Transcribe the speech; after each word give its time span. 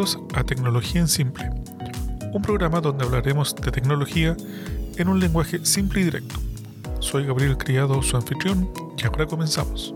Bienvenidos 0.00 0.34
a 0.34 0.44
Tecnología 0.44 1.02
en 1.02 1.08
Simple, 1.08 1.50
un 2.32 2.40
programa 2.40 2.80
donde 2.80 3.04
hablaremos 3.04 3.54
de 3.54 3.70
tecnología 3.70 4.34
en 4.96 5.08
un 5.08 5.20
lenguaje 5.20 5.60
simple 5.66 6.00
y 6.00 6.04
directo. 6.04 6.36
Soy 7.00 7.26
Gabriel 7.26 7.58
Criado, 7.58 8.00
su 8.00 8.16
anfitrión, 8.16 8.70
y 8.96 9.06
ahora 9.06 9.26
comenzamos. 9.26 9.94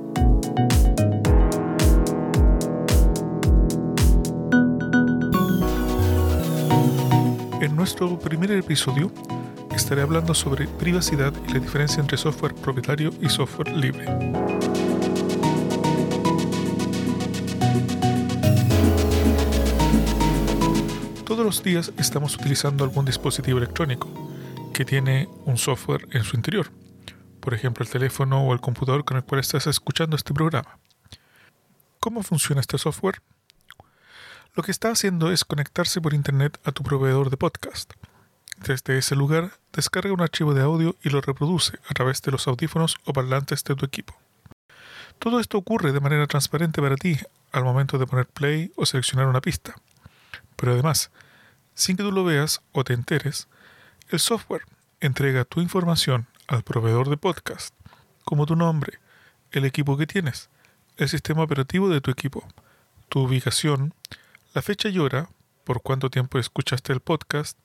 En 7.62 7.75
nuestro 7.75 8.18
primer 8.18 8.50
episodio 8.50 9.11
estaré 9.75 10.02
hablando 10.02 10.34
sobre 10.34 10.66
privacidad 10.66 11.32
y 11.48 11.54
la 11.54 11.61
diferencia 11.61 12.02
entre 12.02 12.18
software 12.18 12.54
propietario 12.54 13.11
y 13.22 13.30
software 13.30 13.75
libre. 13.75 14.04
Todos 21.44 21.57
los 21.57 21.62
días 21.62 21.93
estamos 21.98 22.34
utilizando 22.36 22.84
algún 22.84 23.04
dispositivo 23.04 23.58
electrónico 23.58 24.08
que 24.72 24.86
tiene 24.86 25.29
un 25.44 25.58
software 25.58 26.08
en 26.12 26.25
su 26.25 26.36
interior, 26.36 26.70
por 27.40 27.53
ejemplo 27.53 27.84
el 27.84 27.90
teléfono 27.90 28.43
o 28.46 28.54
el 28.54 28.62
computador 28.62 29.04
con 29.04 29.18
el 29.18 29.25
cual 29.25 29.43
estás 29.43 29.67
escuchando 29.67 30.17
este 30.17 30.32
programa. 30.32 30.79
¿Cómo 32.00 32.22
funciona 32.22 32.62
este 32.62 32.78
software? 32.78 33.20
Lo 34.55 34.62
que 34.62 34.70
está 34.70 34.89
haciendo 34.91 35.30
es 35.30 35.44
conectarse 35.44 36.00
por 36.00 36.14
Internet 36.14 36.58
a 36.64 36.72
tu 36.72 36.83
proveedor 36.83 37.28
de 37.28 37.36
podcast. 37.36 37.92
Desde 38.67 38.97
ese 38.97 39.14
lugar, 39.14 39.53
descarga 39.75 40.14
un 40.14 40.22
archivo 40.22 40.55
de 40.55 40.62
audio 40.62 40.97
y 41.03 41.11
lo 41.11 41.20
reproduce 41.20 41.78
a 41.91 41.92
través 41.92 42.22
de 42.22 42.33
los 42.33 42.48
audífonos 42.48 42.97
o 43.05 43.12
parlantes 43.12 43.62
de 43.65 43.75
tu 43.75 43.84
equipo. 43.84 44.17
Todo 45.19 45.41
esto 45.41 45.59
ocurre 45.59 45.92
de 45.92 46.00
manera 46.00 46.27
transparente 46.27 46.81
para 46.81 46.97
ti 46.97 47.19
al 47.53 47.65
momento 47.65 47.98
de 47.98 48.06
poner 48.06 48.28
play 48.28 48.72
o 48.77 48.87
seleccionar 48.87 49.27
una 49.27 49.42
pista. 49.42 49.75
Pero 50.56 50.72
además, 50.72 51.11
sin 51.75 51.97
que 51.97 52.03
tú 52.03 52.12
lo 52.12 52.25
veas 52.25 52.61
o 52.72 52.84
te 52.84 52.92
enteres, 52.92 53.48
el 54.08 54.20
software 54.20 54.62
entrega 55.00 55.44
tu 55.44 55.61
información 55.61 56.27
al 56.47 56.62
proveedor 56.62 57.08
de 57.08 57.16
podcast, 57.16 57.75
como 58.25 58.47
tu 58.47 58.56
nombre, 58.56 58.98
el 59.50 59.64
equipo 59.64 59.97
que 59.97 60.06
tienes, 60.06 60.48
el 60.97 61.08
sistema 61.08 61.42
operativo 61.42 61.89
de 61.89 62.00
tu 62.00 62.11
equipo, 62.11 62.47
tu 63.08 63.20
ubicación, 63.20 63.94
la 64.53 64.62
fecha 64.62 64.89
y 64.89 64.98
hora, 64.98 65.28
por 65.64 65.83
cuánto 65.83 66.11
tiempo 66.11 66.39
escuchaste 66.39 66.92
el 66.92 67.00
podcast, 67.00 67.58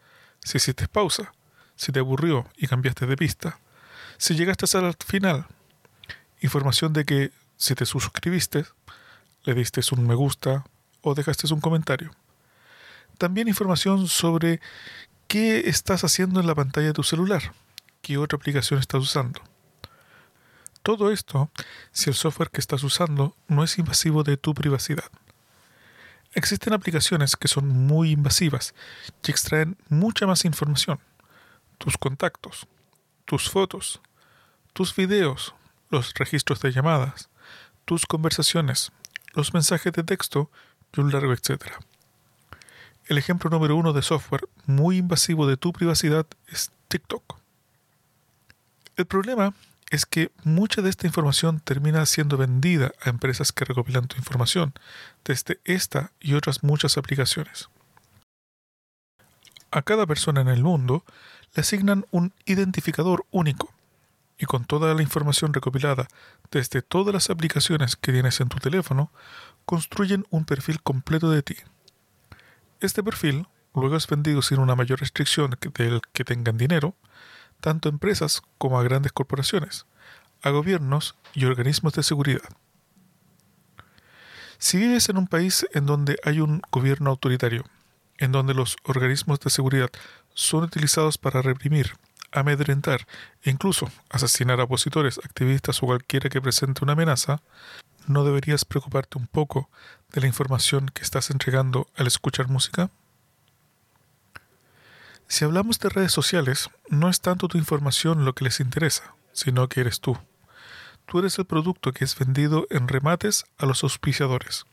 si 0.43 0.57
hiciste 0.57 0.87
pausa, 0.87 1.33
si 1.75 1.91
te 1.91 1.99
aburrió 1.99 2.47
y 2.57 2.67
cambiaste 2.67 3.05
de 3.05 3.17
pista, 3.17 3.59
si 4.17 4.35
llegaste 4.35 4.65
al 4.77 4.95
final, 5.05 5.45
información 6.41 6.93
de 6.93 7.05
que 7.05 7.31
si 7.57 7.75
te 7.75 7.85
suscribiste, 7.85 8.65
le 9.43 9.53
diste 9.53 9.81
un 9.91 10.07
me 10.07 10.15
gusta 10.15 10.65
o 11.01 11.13
dejaste 11.13 11.53
un 11.53 11.61
comentario. 11.61 12.11
También 13.19 13.49
información 13.49 14.07
sobre 14.07 14.61
qué 15.27 15.67
estás 15.67 16.05
haciendo 16.05 16.39
en 16.39 16.47
la 16.47 16.55
pantalla 16.55 16.87
de 16.87 16.93
tu 16.93 17.03
celular, 17.03 17.51
qué 18.01 18.17
otra 18.17 18.37
aplicación 18.37 18.79
estás 18.79 19.01
usando. 19.01 19.41
Todo 20.83 21.11
esto 21.11 21.51
si 21.91 22.09
el 22.09 22.15
software 22.15 22.49
que 22.49 22.61
estás 22.61 22.81
usando 22.81 23.35
no 23.49 23.65
es 23.65 23.77
invasivo 23.77 24.23
de 24.23 24.37
tu 24.37 24.53
privacidad. 24.53 25.11
Existen 26.33 26.71
aplicaciones 26.71 27.35
que 27.35 27.49
son 27.49 27.67
muy 27.67 28.11
invasivas 28.11 28.73
y 29.27 29.31
extraen 29.31 29.75
mucha 29.89 30.25
más 30.25 30.45
información. 30.45 31.01
Tus 31.77 31.97
contactos, 31.97 32.67
tus 33.25 33.49
fotos, 33.49 33.99
tus 34.71 34.95
videos, 34.95 35.53
los 35.89 36.13
registros 36.13 36.61
de 36.61 36.71
llamadas, 36.71 37.27
tus 37.83 38.05
conversaciones, 38.05 38.93
los 39.33 39.53
mensajes 39.53 39.91
de 39.91 40.03
texto 40.03 40.49
y 40.95 41.01
un 41.01 41.11
largo 41.11 41.33
etcétera. 41.33 41.79
El 43.09 43.17
ejemplo 43.17 43.49
número 43.49 43.75
uno 43.75 43.91
de 43.91 44.03
software 44.03 44.47
muy 44.67 44.97
invasivo 44.97 45.47
de 45.47 45.57
tu 45.57 45.73
privacidad 45.73 46.27
es 46.47 46.69
TikTok. 46.89 47.39
El 48.97 49.07
problema 49.07 49.55
es 49.89 50.05
que 50.05 50.31
mucha 50.43 50.83
de 50.83 50.91
esta 50.91 51.07
información 51.07 51.59
termina 51.59 52.05
siendo 52.05 52.37
vendida 52.37 52.91
a 53.01 53.09
empresas 53.09 53.51
que 53.51 53.65
recopilan 53.65 54.07
tu 54.07 54.17
información 54.17 54.75
desde 55.25 55.59
esta 55.65 56.11
y 56.19 56.35
otras 56.35 56.61
muchas 56.61 56.99
aplicaciones. 56.99 57.69
A 59.71 59.81
cada 59.81 60.05
persona 60.05 60.41
en 60.41 60.47
el 60.47 60.61
mundo 60.61 61.03
le 61.55 61.61
asignan 61.61 62.05
un 62.11 62.31
identificador 62.45 63.25
único 63.31 63.73
y 64.37 64.45
con 64.45 64.65
toda 64.65 64.93
la 64.93 65.01
información 65.01 65.51
recopilada 65.51 66.07
desde 66.51 66.83
todas 66.83 67.11
las 67.11 67.31
aplicaciones 67.31 67.95
que 67.95 68.11
tienes 68.11 68.39
en 68.39 68.49
tu 68.49 68.59
teléfono, 68.59 69.11
construyen 69.65 70.27
un 70.29 70.45
perfil 70.45 70.83
completo 70.83 71.31
de 71.31 71.41
ti. 71.41 71.55
Este 72.79 73.03
perfil 73.03 73.47
luego 73.75 73.97
es 73.97 74.07
vendido 74.07 74.41
sin 74.41 74.59
una 74.59 74.75
mayor 74.75 75.01
restricción 75.01 75.55
del 75.77 76.01
que 76.13 76.23
tengan 76.23 76.57
dinero, 76.57 76.95
tanto 77.59 77.89
a 77.89 77.91
empresas 77.91 78.41
como 78.57 78.79
a 78.79 78.83
grandes 78.83 79.11
corporaciones, 79.11 79.85
a 80.41 80.49
gobiernos 80.49 81.15
y 81.33 81.45
organismos 81.45 81.93
de 81.93 82.03
seguridad. 82.03 82.49
Si 84.57 84.77
vives 84.77 85.09
en 85.09 85.17
un 85.17 85.27
país 85.27 85.67
en 85.73 85.85
donde 85.85 86.17
hay 86.23 86.39
un 86.39 86.61
gobierno 86.71 87.09
autoritario, 87.09 87.65
en 88.17 88.31
donde 88.31 88.53
los 88.53 88.77
organismos 88.83 89.39
de 89.39 89.49
seguridad 89.49 89.89
son 90.33 90.63
utilizados 90.63 91.17
para 91.17 91.41
reprimir, 91.41 91.95
amedrentar 92.31 93.07
e 93.43 93.49
incluso 93.49 93.89
asesinar 94.09 94.59
a 94.59 94.63
opositores, 94.63 95.19
activistas 95.23 95.81
o 95.81 95.87
cualquiera 95.87 96.29
que 96.29 96.41
presente 96.41 96.83
una 96.83 96.93
amenaza, 96.93 97.41
¿no 98.07 98.23
deberías 98.23 98.65
preocuparte 98.65 99.17
un 99.17 99.27
poco 99.27 99.69
de 100.11 100.21
la 100.21 100.27
información 100.27 100.89
que 100.93 101.03
estás 101.03 101.29
entregando 101.29 101.87
al 101.95 102.07
escuchar 102.07 102.47
música? 102.47 102.89
Si 105.27 105.45
hablamos 105.45 105.79
de 105.79 105.89
redes 105.89 106.11
sociales, 106.11 106.69
no 106.89 107.09
es 107.09 107.21
tanto 107.21 107.47
tu 107.47 107.57
información 107.57 108.25
lo 108.25 108.33
que 108.33 108.43
les 108.43 108.59
interesa, 108.59 109.13
sino 109.31 109.69
que 109.69 109.81
eres 109.81 109.99
tú. 109.99 110.17
Tú 111.05 111.19
eres 111.19 111.37
el 111.37 111.45
producto 111.45 111.91
que 111.91 112.03
es 112.03 112.17
vendido 112.17 112.65
en 112.69 112.87
remates 112.87 113.45
a 113.57 113.65
los 113.65 113.83
auspiciadores. 113.83 114.65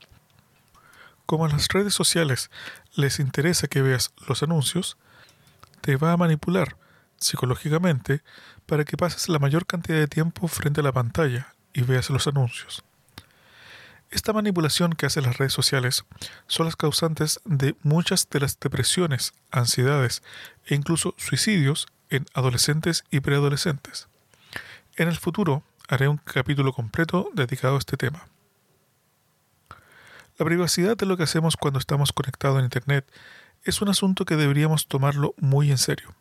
Como 1.26 1.44
a 1.44 1.48
las 1.48 1.68
redes 1.68 1.94
sociales 1.94 2.50
les 2.94 3.18
interesa 3.20 3.68
que 3.68 3.82
veas 3.82 4.12
los 4.28 4.42
anuncios, 4.42 4.96
te 5.80 5.96
va 5.96 6.12
a 6.12 6.16
manipular 6.16 6.76
psicológicamente 7.18 8.22
para 8.66 8.84
que 8.84 8.96
pases 8.96 9.28
la 9.28 9.38
mayor 9.38 9.66
cantidad 9.66 9.98
de 9.98 10.08
tiempo 10.08 10.48
frente 10.48 10.80
a 10.80 10.84
la 10.84 10.92
pantalla 10.92 11.54
y 11.72 11.82
veas 11.82 12.10
los 12.10 12.26
anuncios. 12.26 12.84
Esta 14.10 14.32
manipulación 14.32 14.92
que 14.92 15.06
hacen 15.06 15.24
las 15.24 15.36
redes 15.38 15.52
sociales 15.52 16.04
son 16.46 16.66
las 16.66 16.76
causantes 16.76 17.40
de 17.44 17.74
muchas 17.82 18.28
de 18.30 18.40
las 18.40 18.58
depresiones, 18.60 19.34
ansiedades 19.50 20.22
e 20.64 20.74
incluso 20.74 21.14
suicidios 21.18 21.86
en 22.08 22.26
adolescentes 22.32 23.04
y 23.10 23.20
preadolescentes. 23.20 24.08
En 24.96 25.08
el 25.08 25.16
futuro 25.16 25.64
haré 25.88 26.08
un 26.08 26.18
capítulo 26.18 26.72
completo 26.72 27.30
dedicado 27.34 27.74
a 27.76 27.78
este 27.78 27.96
tema. 27.96 28.28
La 30.38 30.44
privacidad 30.44 30.96
de 30.96 31.06
lo 31.06 31.16
que 31.16 31.24
hacemos 31.24 31.56
cuando 31.56 31.78
estamos 31.78 32.12
conectados 32.12 32.60
a 32.60 32.64
Internet 32.64 33.10
es 33.64 33.82
un 33.82 33.88
asunto 33.88 34.24
que 34.24 34.36
deberíamos 34.36 34.86
tomarlo 34.86 35.34
muy 35.38 35.70
en 35.70 35.78
serio. 35.78 36.14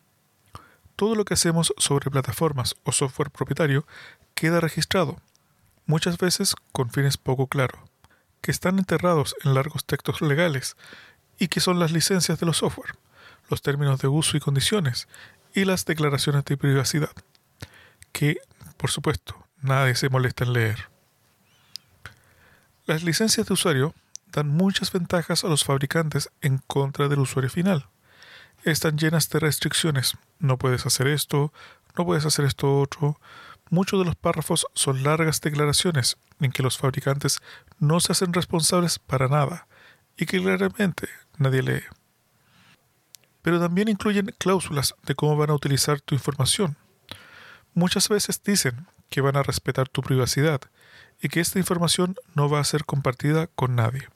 Todo 0.96 1.14
lo 1.14 1.24
que 1.24 1.34
hacemos 1.34 1.72
sobre 1.76 2.10
plataformas 2.10 2.74
o 2.82 2.92
software 2.92 3.30
propietario 3.30 3.86
queda 4.34 4.60
registrado 4.60 5.20
muchas 5.86 6.18
veces 6.18 6.54
con 6.72 6.90
fines 6.90 7.16
poco 7.16 7.46
claros, 7.46 7.80
que 8.40 8.50
están 8.50 8.78
enterrados 8.78 9.34
en 9.44 9.54
largos 9.54 9.84
textos 9.84 10.20
legales 10.20 10.76
y 11.38 11.48
que 11.48 11.60
son 11.60 11.78
las 11.78 11.92
licencias 11.92 12.38
de 12.38 12.46
los 12.46 12.58
software, 12.58 12.96
los 13.48 13.62
términos 13.62 14.00
de 14.00 14.08
uso 14.08 14.36
y 14.36 14.40
condiciones 14.40 15.08
y 15.54 15.64
las 15.64 15.84
declaraciones 15.84 16.44
de 16.44 16.56
privacidad, 16.56 17.10
que, 18.12 18.38
por 18.76 18.90
supuesto, 18.90 19.46
nadie 19.62 19.94
se 19.94 20.08
molesta 20.08 20.44
en 20.44 20.52
leer. 20.52 20.88
Las 22.86 23.02
licencias 23.02 23.46
de 23.46 23.54
usuario 23.54 23.94
dan 24.32 24.48
muchas 24.48 24.92
ventajas 24.92 25.44
a 25.44 25.48
los 25.48 25.64
fabricantes 25.64 26.30
en 26.40 26.58
contra 26.58 27.08
del 27.08 27.20
usuario 27.20 27.50
final. 27.50 27.88
Están 28.64 28.98
llenas 28.98 29.30
de 29.30 29.38
restricciones. 29.38 30.16
No 30.38 30.58
puedes 30.58 30.86
hacer 30.86 31.06
esto, 31.06 31.52
no 31.96 32.04
puedes 32.04 32.26
hacer 32.26 32.44
esto 32.44 32.78
otro, 32.78 33.18
Muchos 33.68 33.98
de 33.98 34.04
los 34.04 34.14
párrafos 34.14 34.66
son 34.74 35.02
largas 35.02 35.40
declaraciones 35.40 36.16
en 36.40 36.52
que 36.52 36.62
los 36.62 36.78
fabricantes 36.78 37.40
no 37.78 37.98
se 38.00 38.12
hacen 38.12 38.32
responsables 38.32 38.98
para 38.98 39.28
nada 39.28 39.66
y 40.16 40.26
que 40.26 40.40
claramente 40.40 41.08
nadie 41.38 41.62
lee. 41.62 41.82
Pero 43.42 43.60
también 43.60 43.88
incluyen 43.88 44.34
cláusulas 44.38 44.94
de 45.04 45.14
cómo 45.14 45.36
van 45.36 45.50
a 45.50 45.54
utilizar 45.54 46.00
tu 46.00 46.14
información. 46.14 46.76
Muchas 47.74 48.08
veces 48.08 48.42
dicen 48.42 48.86
que 49.10 49.20
van 49.20 49.36
a 49.36 49.42
respetar 49.42 49.88
tu 49.88 50.02
privacidad 50.02 50.60
y 51.20 51.28
que 51.28 51.40
esta 51.40 51.58
información 51.58 52.16
no 52.34 52.48
va 52.48 52.60
a 52.60 52.64
ser 52.64 52.84
compartida 52.84 53.48
con 53.48 53.74
nadie, 53.74 54.08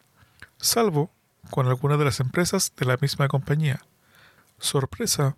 salvo 0.58 1.10
con 1.50 1.66
alguna 1.66 1.96
de 1.96 2.04
las 2.04 2.20
empresas 2.20 2.72
de 2.76 2.86
la 2.86 2.96
misma 3.00 3.28
compañía. 3.28 3.82
Sorpresa, 4.58 5.36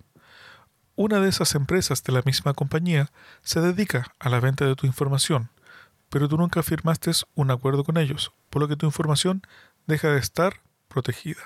una 0.97 1.21
de 1.21 1.29
esas 1.29 1.55
empresas 1.55 2.03
de 2.03 2.13
la 2.13 2.23
misma 2.25 2.55
compañía 2.55 3.11
se 3.43 3.61
dedica 3.61 4.15
a 4.19 4.29
la 4.29 4.41
venta 4.41 4.67
de 4.67 4.77
tu 4.77 4.87
información, 4.87 5.51
pero 6.11 6.29
tú 6.29 6.37
nunca 6.37 6.63
firmaste 6.63 7.11
un 7.35 7.51
acuerdo 7.51 7.85
con 7.85 7.97
ellos, 7.97 8.33
por 8.51 8.63
lo 8.63 8.69
que 8.69 8.77
tu 8.77 8.87
información 8.87 9.43
deja 9.87 10.09
de 10.09 10.19
estar 10.19 10.61
protegida. 10.89 11.43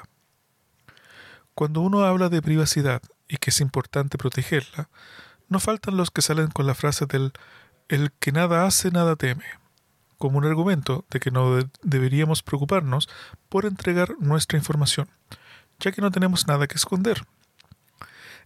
Cuando 1.55 1.81
uno 1.81 2.05
habla 2.05 2.29
de 2.29 2.43
privacidad 2.43 3.01
y 3.29 3.37
que 3.37 3.51
es 3.51 3.61
importante 3.61 4.19
protegerla, 4.19 4.91
no 5.49 5.61
faltan 5.61 5.97
los 5.97 6.11
que 6.11 6.23
salen 6.23 6.49
con 6.49 6.67
la 6.67 6.75
frase 6.75 7.07
del 7.07 7.33
el 7.89 8.13
que 8.13 8.33
nada 8.33 8.67
hace, 8.67 8.91
nada 8.91 9.17
teme, 9.17 9.45
como 10.19 10.39
un 10.39 10.45
argumento 10.45 11.05
de 11.11 11.21
que 11.21 11.31
no 11.31 11.59
deberíamos 11.83 12.43
preocuparnos 12.43 13.09
por 13.49 13.65
entregar 13.65 14.17
nuestra 14.19 14.59
información, 14.59 15.09
ya 15.79 15.93
que 15.93 16.03
no 16.03 16.11
tenemos 16.11 16.47
nada 16.47 16.67
que 16.67 16.75
esconder. 16.75 17.25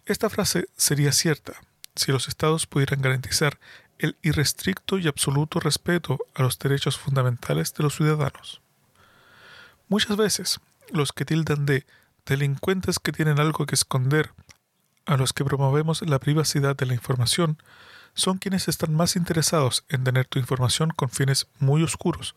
Esta 0.06 0.30
frase 0.30 0.66
sería 0.76 1.12
cierta 1.12 1.54
si 1.94 2.12
los 2.12 2.28
estados 2.28 2.66
pudieran 2.66 3.02
garantizar 3.02 3.58
el 3.98 4.16
irrestricto 4.22 4.98
y 4.98 5.06
absoluto 5.06 5.60
respeto 5.60 6.18
a 6.34 6.42
los 6.42 6.58
derechos 6.58 6.98
fundamentales 6.98 7.74
de 7.74 7.82
los 7.82 7.96
ciudadanos. 7.96 8.62
Muchas 9.88 10.16
veces, 10.16 10.60
los 10.90 11.12
que 11.12 11.24
tildan 11.24 11.66
de 11.66 11.84
delincuentes 12.24 12.98
que 12.98 13.12
tienen 13.12 13.40
algo 13.40 13.66
que 13.66 13.74
esconder, 13.74 14.32
a 15.04 15.16
los 15.16 15.32
que 15.32 15.44
promovemos 15.44 16.02
la 16.02 16.18
privacidad 16.18 16.76
de 16.76 16.86
la 16.86 16.94
información, 16.94 17.58
son 18.14 18.38
quienes 18.38 18.68
están 18.68 18.94
más 18.94 19.16
interesados 19.16 19.84
en 19.88 20.04
tener 20.04 20.26
tu 20.26 20.38
información 20.38 20.90
con 20.90 21.10
fines 21.10 21.48
muy 21.58 21.82
oscuros, 21.82 22.34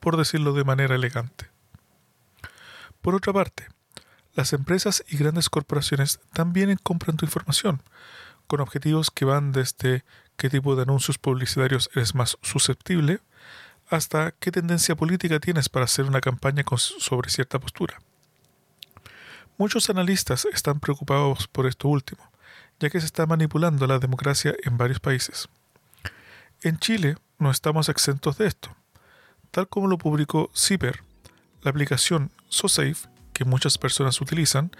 por 0.00 0.16
decirlo 0.16 0.52
de 0.52 0.64
manera 0.64 0.94
elegante. 0.94 1.48
Por 3.00 3.14
otra 3.14 3.32
parte, 3.32 3.68
las 4.36 4.52
empresas 4.52 5.02
y 5.08 5.16
grandes 5.16 5.48
corporaciones 5.48 6.20
también 6.34 6.78
compran 6.82 7.16
tu 7.16 7.24
información, 7.24 7.82
con 8.46 8.60
objetivos 8.60 9.10
que 9.10 9.24
van 9.24 9.50
desde 9.50 10.04
qué 10.36 10.50
tipo 10.50 10.76
de 10.76 10.82
anuncios 10.82 11.16
publicitarios 11.16 11.88
eres 11.94 12.14
más 12.14 12.36
susceptible, 12.42 13.20
hasta 13.88 14.32
qué 14.32 14.52
tendencia 14.52 14.94
política 14.94 15.40
tienes 15.40 15.70
para 15.70 15.86
hacer 15.86 16.04
una 16.04 16.20
campaña 16.20 16.64
sobre 16.76 17.30
cierta 17.30 17.58
postura. 17.58 17.98
Muchos 19.56 19.88
analistas 19.88 20.46
están 20.52 20.80
preocupados 20.80 21.48
por 21.48 21.66
esto 21.66 21.88
último, 21.88 22.22
ya 22.78 22.90
que 22.90 23.00
se 23.00 23.06
está 23.06 23.24
manipulando 23.24 23.86
la 23.86 23.98
democracia 23.98 24.54
en 24.64 24.76
varios 24.76 25.00
países. 25.00 25.48
En 26.62 26.78
Chile 26.78 27.16
no 27.38 27.50
estamos 27.50 27.88
exentos 27.88 28.36
de 28.36 28.48
esto. 28.48 28.76
Tal 29.50 29.66
como 29.66 29.88
lo 29.88 29.96
publicó 29.96 30.50
CIPER, 30.54 31.02
la 31.62 31.70
aplicación 31.70 32.30
SoSafe, 32.50 33.15
que 33.36 33.44
muchas 33.44 33.76
personas 33.76 34.18
utilizan, 34.22 34.70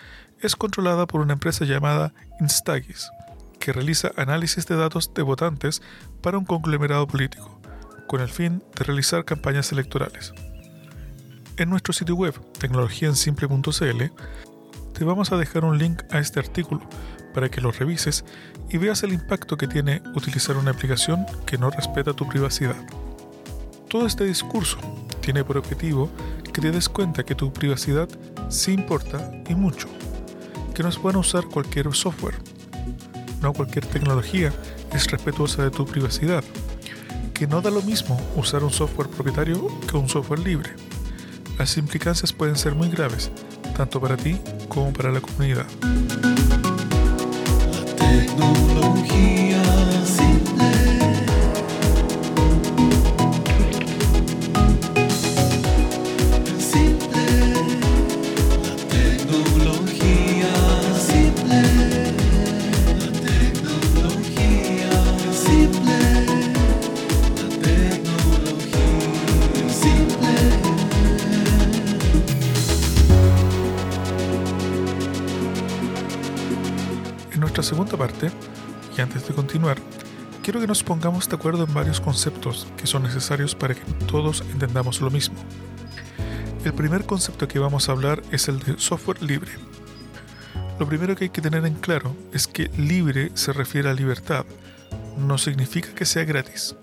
es 0.40 0.56
controlada 0.56 1.06
por 1.06 1.20
una 1.20 1.34
empresa 1.34 1.66
llamada 1.66 2.14
Instagis, 2.40 3.10
que 3.60 3.70
realiza 3.70 4.12
análisis 4.16 4.66
de 4.66 4.76
datos 4.76 5.12
de 5.12 5.20
votantes 5.20 5.82
para 6.22 6.38
un 6.38 6.46
conglomerado 6.46 7.06
político, 7.06 7.60
con 8.06 8.22
el 8.22 8.30
fin 8.30 8.64
de 8.74 8.84
realizar 8.84 9.26
campañas 9.26 9.72
electorales. 9.72 10.32
En 11.58 11.68
nuestro 11.68 11.92
sitio 11.92 12.14
web, 12.14 12.32
tecnologiaensimple.cl, 12.58 14.04
te 14.94 15.04
vamos 15.04 15.32
a 15.32 15.36
dejar 15.36 15.66
un 15.66 15.76
link 15.76 16.04
a 16.10 16.18
este 16.18 16.40
artículo 16.40 16.80
para 17.34 17.50
que 17.50 17.60
lo 17.60 17.72
revises 17.72 18.24
y 18.70 18.78
veas 18.78 19.02
el 19.02 19.12
impacto 19.12 19.58
que 19.58 19.68
tiene 19.68 20.00
utilizar 20.14 20.56
una 20.56 20.70
aplicación 20.70 21.26
que 21.44 21.58
no 21.58 21.68
respeta 21.68 22.14
tu 22.14 22.26
privacidad. 22.26 22.86
Todo 23.90 24.06
este 24.06 24.24
discurso 24.24 24.78
tiene 25.20 25.44
por 25.44 25.58
objetivo 25.58 26.10
que 26.56 26.62
te 26.62 26.72
des 26.72 26.88
cuenta 26.88 27.22
que 27.22 27.34
tu 27.34 27.52
privacidad 27.52 28.08
sí 28.48 28.72
importa 28.72 29.30
y 29.46 29.54
mucho, 29.54 29.88
que 30.74 30.82
no 30.82 30.88
es 30.88 30.96
bueno 30.96 31.18
usar 31.18 31.44
cualquier 31.44 31.92
software, 31.94 32.36
no 33.42 33.52
cualquier 33.52 33.84
tecnología 33.84 34.54
es 34.94 35.10
respetuosa 35.10 35.64
de 35.64 35.70
tu 35.70 35.84
privacidad, 35.84 36.42
que 37.34 37.46
no 37.46 37.60
da 37.60 37.70
lo 37.70 37.82
mismo 37.82 38.18
usar 38.36 38.64
un 38.64 38.72
software 38.72 39.10
propietario 39.10 39.68
que 39.86 39.98
un 39.98 40.08
software 40.08 40.38
libre. 40.38 40.70
Las 41.58 41.76
implicancias 41.76 42.32
pueden 42.32 42.56
ser 42.56 42.74
muy 42.74 42.88
graves, 42.88 43.30
tanto 43.76 44.00
para 44.00 44.16
ti 44.16 44.40
como 44.70 44.94
para 44.94 45.12
la 45.12 45.20
comunidad. 45.20 45.66
Continuar, 79.56 79.78
quiero 80.42 80.60
que 80.60 80.66
nos 80.66 80.82
pongamos 80.82 81.30
de 81.30 81.34
acuerdo 81.34 81.64
en 81.64 81.72
varios 81.72 81.98
conceptos 81.98 82.66
que 82.76 82.86
son 82.86 83.04
necesarios 83.04 83.54
para 83.54 83.74
que 83.74 83.80
todos 84.06 84.42
entendamos 84.52 85.00
lo 85.00 85.10
mismo. 85.10 85.36
El 86.62 86.74
primer 86.74 87.06
concepto 87.06 87.48
que 87.48 87.58
vamos 87.58 87.88
a 87.88 87.92
hablar 87.92 88.22
es 88.32 88.48
el 88.48 88.58
de 88.58 88.78
software 88.78 89.22
libre. 89.22 89.50
Lo 90.78 90.86
primero 90.86 91.16
que 91.16 91.24
hay 91.24 91.30
que 91.30 91.40
tener 91.40 91.64
en 91.64 91.72
claro 91.72 92.14
es 92.34 92.46
que 92.46 92.68
libre 92.76 93.30
se 93.32 93.54
refiere 93.54 93.88
a 93.88 93.94
libertad, 93.94 94.44
no 95.16 95.38
significa 95.38 95.94
que 95.94 96.04
sea 96.04 96.26
gratis. 96.26 96.76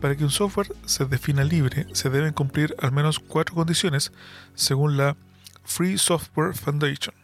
Para 0.00 0.16
que 0.16 0.24
un 0.24 0.30
software 0.30 0.74
se 0.86 1.04
defina 1.04 1.44
libre, 1.44 1.86
se 1.92 2.10
deben 2.10 2.32
cumplir 2.32 2.74
al 2.80 2.90
menos 2.90 3.20
cuatro 3.20 3.54
condiciones 3.54 4.10
según 4.56 4.96
la 4.96 5.16
Free 5.62 5.98
Software 5.98 6.52
Foundation. 6.52 7.14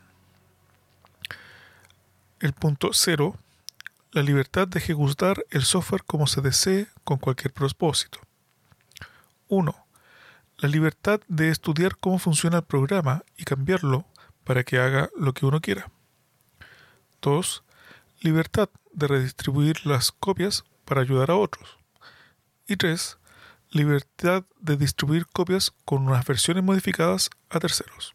El 2.38 2.52
punto 2.52 2.90
cero, 2.92 3.36
la 4.16 4.22
libertad 4.22 4.66
de 4.66 4.78
ejecutar 4.78 5.44
el 5.50 5.62
software 5.62 6.02
como 6.02 6.26
se 6.26 6.40
desee 6.40 6.86
con 7.04 7.18
cualquier 7.18 7.52
propósito. 7.52 8.18
1. 9.48 9.86
La 10.56 10.70
libertad 10.70 11.20
de 11.28 11.50
estudiar 11.50 11.98
cómo 11.98 12.18
funciona 12.18 12.56
el 12.56 12.64
programa 12.64 13.24
y 13.36 13.44
cambiarlo 13.44 14.06
para 14.42 14.64
que 14.64 14.78
haga 14.78 15.10
lo 15.18 15.34
que 15.34 15.44
uno 15.44 15.60
quiera. 15.60 15.90
2. 17.20 17.62
Libertad 18.20 18.70
de 18.94 19.06
redistribuir 19.06 19.84
las 19.84 20.12
copias 20.12 20.64
para 20.86 21.02
ayudar 21.02 21.30
a 21.30 21.36
otros. 21.36 21.76
Y 22.66 22.76
3. 22.76 23.18
Libertad 23.68 24.44
de 24.58 24.78
distribuir 24.78 25.26
copias 25.26 25.74
con 25.84 26.06
unas 26.06 26.24
versiones 26.24 26.64
modificadas 26.64 27.28
a 27.50 27.60
terceros. 27.60 28.14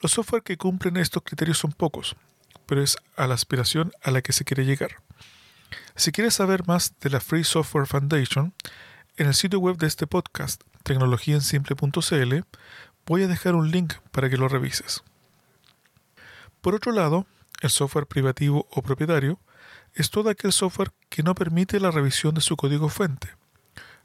Los 0.00 0.12
software 0.12 0.44
que 0.44 0.56
cumplen 0.56 0.98
estos 0.98 1.24
criterios 1.24 1.58
son 1.58 1.72
pocos, 1.72 2.14
pero 2.70 2.84
es 2.84 2.98
a 3.16 3.26
la 3.26 3.34
aspiración 3.34 3.90
a 4.00 4.12
la 4.12 4.22
que 4.22 4.32
se 4.32 4.44
quiere 4.44 4.64
llegar. 4.64 5.02
Si 5.96 6.12
quieres 6.12 6.34
saber 6.34 6.68
más 6.68 6.94
de 7.00 7.10
la 7.10 7.18
Free 7.18 7.42
Software 7.42 7.88
Foundation, 7.88 8.54
en 9.16 9.26
el 9.26 9.34
sitio 9.34 9.58
web 9.58 9.76
de 9.76 9.88
este 9.88 10.06
podcast, 10.06 10.62
tecnologiaensimple.cl, 10.84 12.34
voy 13.06 13.22
a 13.24 13.26
dejar 13.26 13.56
un 13.56 13.72
link 13.72 13.94
para 14.12 14.30
que 14.30 14.36
lo 14.36 14.46
revises. 14.46 15.02
Por 16.60 16.76
otro 16.76 16.92
lado, 16.92 17.26
el 17.60 17.70
software 17.70 18.06
privativo 18.06 18.68
o 18.70 18.82
propietario 18.82 19.40
es 19.94 20.10
todo 20.10 20.30
aquel 20.30 20.52
software 20.52 20.92
que 21.08 21.24
no 21.24 21.34
permite 21.34 21.80
la 21.80 21.90
revisión 21.90 22.36
de 22.36 22.40
su 22.40 22.56
código 22.56 22.88
fuente, 22.88 23.34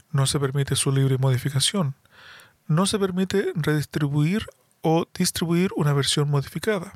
no 0.09 0.25
se 0.25 0.39
permite 0.39 0.75
su 0.75 0.91
libre 0.91 1.19
modificación, 1.19 1.93
no 2.65 2.87
se 2.87 2.97
permite 2.97 3.51
redistribuir 3.53 4.47
o 4.81 5.07
distribuir 5.13 5.69
una 5.75 5.93
versión 5.93 6.31
modificada, 6.31 6.95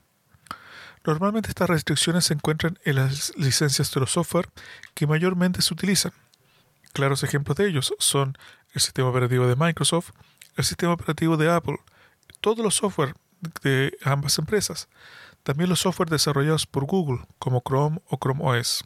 Normalmente 1.05 1.49
estas 1.49 1.69
restricciones 1.69 2.25
se 2.25 2.33
encuentran 2.33 2.77
en 2.83 2.95
las 2.95 3.33
licencias 3.37 3.91
de 3.93 3.99
los 4.01 4.11
software 4.11 4.49
que 4.93 5.07
mayormente 5.07 5.61
se 5.61 5.73
utilizan. 5.73 6.11
Claros 6.93 7.23
ejemplos 7.23 7.57
de 7.57 7.67
ellos 7.67 7.93
son 7.99 8.37
el 8.73 8.81
sistema 8.81 9.09
operativo 9.09 9.47
de 9.47 9.55
Microsoft, 9.55 10.11
el 10.55 10.65
sistema 10.65 10.93
operativo 10.93 11.37
de 11.37 11.49
Apple, 11.49 11.77
todos 12.41 12.59
los 12.59 12.75
software 12.75 13.15
de 13.63 13.97
ambas 14.03 14.37
empresas, 14.37 14.89
también 15.43 15.69
los 15.69 15.79
software 15.79 16.09
desarrollados 16.09 16.67
por 16.67 16.85
Google 16.85 17.25
como 17.39 17.63
Chrome 17.65 18.01
o 18.09 18.17
Chrome 18.17 18.41
OS. 18.43 18.83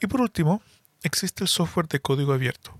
Y 0.00 0.06
por 0.06 0.20
último, 0.20 0.62
existe 1.02 1.44
el 1.44 1.48
software 1.48 1.88
de 1.88 2.00
código 2.00 2.32
abierto, 2.32 2.76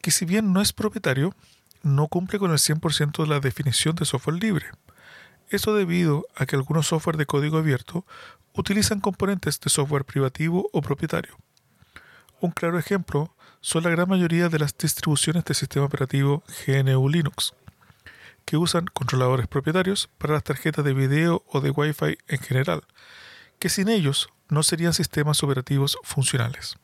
que 0.00 0.10
si 0.10 0.24
bien 0.24 0.52
no 0.52 0.60
es 0.60 0.72
propietario, 0.72 1.34
no 1.82 2.08
cumple 2.08 2.38
con 2.38 2.50
el 2.50 2.58
100% 2.58 3.22
de 3.22 3.28
la 3.28 3.40
definición 3.40 3.94
de 3.94 4.04
software 4.04 4.42
libre. 4.42 4.66
Esto 5.50 5.74
debido 5.74 6.26
a 6.36 6.46
que 6.46 6.56
algunos 6.56 6.86
software 6.86 7.16
de 7.16 7.26
código 7.26 7.58
abierto 7.58 8.06
utilizan 8.54 9.00
componentes 9.00 9.60
de 9.60 9.68
software 9.68 10.04
privativo 10.04 10.70
o 10.72 10.80
propietario. 10.80 11.36
Un 12.40 12.52
claro 12.52 12.78
ejemplo 12.78 13.34
son 13.60 13.82
la 13.82 13.90
gran 13.90 14.08
mayoría 14.08 14.48
de 14.48 14.60
las 14.60 14.78
distribuciones 14.78 15.44
de 15.44 15.54
sistema 15.54 15.84
operativo 15.84 16.44
GNU 16.66 17.08
Linux, 17.08 17.52
que 18.44 18.56
usan 18.56 18.86
controladores 18.86 19.48
propietarios 19.48 20.08
para 20.18 20.34
las 20.34 20.44
tarjetas 20.44 20.84
de 20.84 20.94
video 20.94 21.44
o 21.48 21.60
de 21.60 21.70
Wi-Fi 21.70 22.16
en 22.28 22.38
general, 22.38 22.84
que 23.58 23.68
sin 23.68 23.88
ellos 23.88 24.30
no 24.48 24.62
serían 24.62 24.94
sistemas 24.94 25.42
operativos 25.42 25.98
funcionales. 26.02 26.76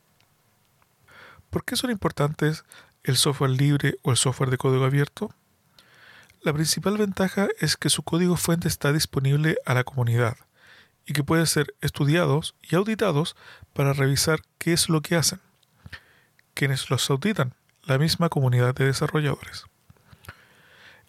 ¿Por 1.49 1.63
qué 1.63 1.77
son 1.77 1.89
importantes 1.89 2.65
el 3.03 3.15
software 3.15 3.51
libre 3.51 3.97
o 4.03 4.11
el 4.11 4.17
software 4.17 4.49
de 4.49 4.57
código 4.57 4.83
abierto? 4.83 5.33
La 6.47 6.53
principal 6.53 6.97
ventaja 6.97 7.49
es 7.59 7.75
que 7.75 7.89
su 7.89 8.03
código 8.03 8.37
fuente 8.37 8.69
está 8.69 8.93
disponible 8.93 9.57
a 9.65 9.73
la 9.73 9.83
comunidad 9.83 10.37
y 11.05 11.11
que 11.11 11.21
puede 11.21 11.45
ser 11.45 11.75
estudiados 11.81 12.55
y 12.61 12.77
auditados 12.77 13.35
para 13.73 13.91
revisar 13.91 14.39
qué 14.57 14.71
es 14.71 14.87
lo 14.87 15.01
que 15.01 15.17
hacen. 15.17 15.41
Quienes 16.53 16.89
los 16.89 17.09
auditan, 17.09 17.53
la 17.83 17.97
misma 17.97 18.29
comunidad 18.29 18.73
de 18.73 18.85
desarrolladores. 18.85 19.65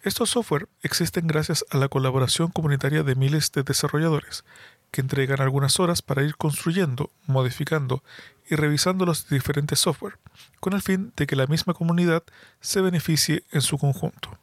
Estos 0.03 0.31
software 0.31 0.67
existen 0.81 1.25
gracias 1.25 1.63
a 1.69 1.77
la 1.77 1.87
colaboración 1.87 2.51
comunitaria 2.51 3.03
de 3.03 3.15
miles 3.15 3.53
de 3.53 3.63
desarrolladores 3.63 4.43
que 4.91 4.99
entregan 4.99 5.39
algunas 5.39 5.79
horas 5.79 6.01
para 6.01 6.23
ir 6.23 6.35
construyendo, 6.35 7.11
modificando 7.27 8.03
y 8.49 8.55
revisando 8.55 9.05
los 9.05 9.29
diferentes 9.29 9.79
software, 9.79 10.19
con 10.59 10.73
el 10.73 10.81
fin 10.81 11.13
de 11.15 11.27
que 11.27 11.37
la 11.37 11.47
misma 11.47 11.73
comunidad 11.73 12.23
se 12.59 12.81
beneficie 12.81 13.45
en 13.53 13.61
su 13.61 13.77
conjunto. 13.77 14.37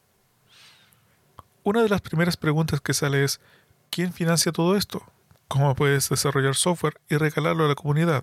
Una 1.66 1.82
de 1.82 1.88
las 1.88 2.00
primeras 2.00 2.36
preguntas 2.36 2.80
que 2.80 2.94
sale 2.94 3.24
es, 3.24 3.40
¿quién 3.90 4.12
financia 4.12 4.52
todo 4.52 4.76
esto? 4.76 5.02
¿Cómo 5.48 5.74
puedes 5.74 6.08
desarrollar 6.08 6.54
software 6.54 7.00
y 7.08 7.16
regalarlo 7.16 7.64
a 7.64 7.68
la 7.68 7.74
comunidad? 7.74 8.22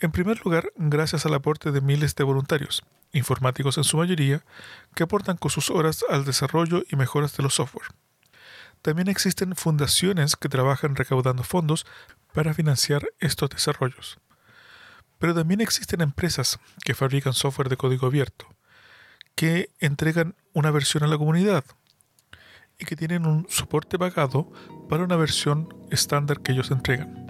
En 0.00 0.10
primer 0.10 0.44
lugar, 0.44 0.72
gracias 0.74 1.24
al 1.24 1.34
aporte 1.34 1.70
de 1.70 1.80
miles 1.80 2.16
de 2.16 2.24
voluntarios, 2.24 2.82
informáticos 3.12 3.78
en 3.78 3.84
su 3.84 3.96
mayoría, 3.96 4.44
que 4.96 5.04
aportan 5.04 5.36
con 5.36 5.52
sus 5.52 5.70
horas 5.70 6.04
al 6.10 6.24
desarrollo 6.24 6.82
y 6.90 6.96
mejoras 6.96 7.36
de 7.36 7.44
los 7.44 7.54
software. 7.54 7.86
También 8.82 9.06
existen 9.06 9.54
fundaciones 9.54 10.34
que 10.34 10.48
trabajan 10.48 10.96
recaudando 10.96 11.44
fondos 11.44 11.86
para 12.34 12.54
financiar 12.54 13.06
estos 13.20 13.50
desarrollos. 13.50 14.18
Pero 15.20 15.32
también 15.32 15.60
existen 15.60 16.00
empresas 16.00 16.58
que 16.84 16.96
fabrican 16.96 17.34
software 17.34 17.68
de 17.68 17.76
código 17.76 18.08
abierto, 18.08 18.48
que 19.36 19.70
entregan 19.78 20.34
una 20.54 20.72
versión 20.72 21.04
a 21.04 21.06
la 21.06 21.18
comunidad 21.18 21.64
y 22.82 22.84
que 22.84 22.96
tienen 22.96 23.26
un 23.26 23.46
soporte 23.48 23.96
pagado 23.96 24.50
para 24.88 25.04
una 25.04 25.14
versión 25.14 25.72
estándar 25.90 26.40
que 26.40 26.50
ellos 26.50 26.72
entregan. 26.72 27.26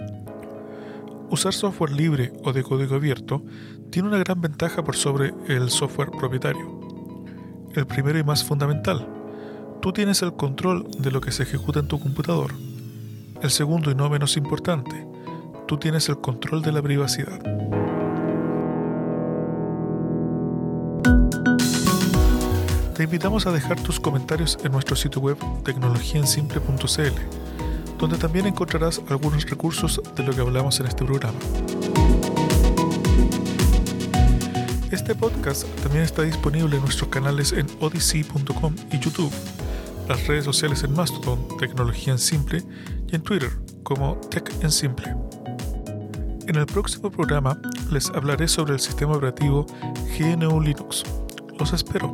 Usar 1.29 1.53
software 1.53 1.91
libre 1.91 2.33
o 2.43 2.53
de 2.53 2.63
código 2.63 2.95
abierto 2.95 3.43
tiene 3.91 4.07
una 4.07 4.17
gran 4.17 4.41
ventaja 4.41 4.83
por 4.83 4.95
sobre 4.95 5.31
el 5.47 5.69
software 5.69 6.09
propietario. 6.09 6.81
El 7.75 7.85
primero 7.85 8.17
y 8.17 8.23
más 8.23 8.43
fundamental, 8.43 9.07
tú 9.79 9.93
tienes 9.93 10.23
el 10.23 10.33
control 10.33 10.87
de 10.97 11.11
lo 11.11 11.21
que 11.21 11.31
se 11.31 11.43
ejecuta 11.43 11.79
en 11.79 11.87
tu 11.87 11.99
computador. 11.99 12.51
El 13.43 13.51
segundo 13.51 13.91
y 13.91 13.95
no 13.95 14.09
menos 14.09 14.37
importante, 14.37 15.07
tú 15.67 15.77
tienes 15.77 16.09
el 16.09 16.19
control 16.19 16.63
de 16.63 16.71
la 16.71 16.81
privacidad. 16.81 17.92
Te 22.95 23.03
invitamos 23.03 23.47
a 23.47 23.51
dejar 23.51 23.79
tus 23.79 23.99
comentarios 23.99 24.57
en 24.63 24.71
nuestro 24.71 24.95
sitio 24.95 25.21
web 25.21 25.37
tecnologiaensimple.cl, 25.63 27.97
donde 27.97 28.17
también 28.17 28.45
encontrarás 28.45 29.01
algunos 29.09 29.49
recursos 29.49 30.01
de 30.15 30.23
lo 30.23 30.33
que 30.33 30.41
hablamos 30.41 30.79
en 30.79 30.87
este 30.87 31.03
programa. 31.03 31.37
Este 34.91 35.15
podcast 35.15 35.67
también 35.81 36.03
está 36.03 36.21
disponible 36.21 36.75
en 36.75 36.83
nuestros 36.83 37.09
canales 37.09 37.51
en 37.51 37.65
odyssey.com 37.79 38.75
y 38.91 38.99
YouTube 38.99 39.33
las 40.07 40.27
redes 40.27 40.45
sociales 40.45 40.83
en 40.83 40.93
Mastodon, 40.93 41.39
Tecnología 41.59 42.13
en 42.13 42.19
Simple, 42.19 42.63
y 43.11 43.15
en 43.15 43.21
Twitter 43.21 43.51
como 43.83 44.15
Tech 44.29 44.51
en 44.61 44.71
Simple. 44.71 45.15
En 46.47 46.55
el 46.55 46.65
próximo 46.65 47.09
programa 47.09 47.59
les 47.91 48.09
hablaré 48.09 48.47
sobre 48.47 48.73
el 48.73 48.79
sistema 48.79 49.13
operativo 49.13 49.65
GNU 50.17 50.61
Linux. 50.61 51.03
Los 51.57 51.73
espero. 51.73 52.11